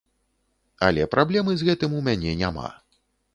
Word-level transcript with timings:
Але 0.87 1.03
праблемы 1.15 1.51
з 1.59 1.67
гэтым 1.67 1.91
у 1.99 2.01
мяне 2.09 2.31
няма. 2.41 2.67